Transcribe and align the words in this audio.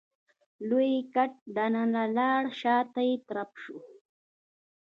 لوی 0.67 0.91
ګټ 1.15 1.33
دننه 1.55 2.03
لاړ 2.17 2.41
شاته 2.61 3.01
يې 3.07 3.15
ترپ 3.27 3.51
شو. 3.63 3.77